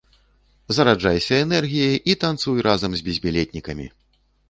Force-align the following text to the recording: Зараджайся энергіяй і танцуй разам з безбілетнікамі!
Зараджайся 0.77 1.35
энергіяй 1.47 1.95
і 2.13 2.17
танцуй 2.25 2.67
разам 2.71 2.91
з 3.01 3.09
безбілетнікамі! 3.11 3.87